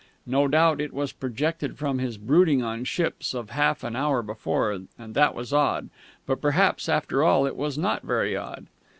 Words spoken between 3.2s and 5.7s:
of half an hour before; and that was